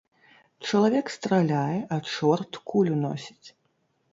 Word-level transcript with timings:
Чалавек 0.67 1.07
страляе, 1.17 1.77
а 1.97 1.99
чорт 2.15 2.51
кулю 2.73 2.95
носіць. 3.05 3.47